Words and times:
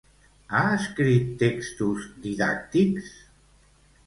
Ha 0.53 0.61
escrit 0.77 1.27
textos 1.43 2.09
didàctics? 2.25 3.13